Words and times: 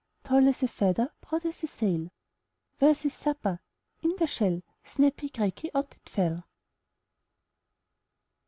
Tall 0.23 0.47
as 0.47 0.63
a 0.63 0.67
feather, 0.67 1.11
Broad 1.21 1.45
as 1.45 1.63
a 1.63 1.67
sail! 1.67 2.09
Where's 2.79 3.03
his 3.03 3.13
supper? 3.13 3.59
In 4.01 4.15
the 4.17 4.25
shell, 4.25 4.63
Snappy, 4.83 5.29
cracky, 5.29 5.69
Out 5.75 5.93
it 5.95 6.09
fell. 6.09 6.47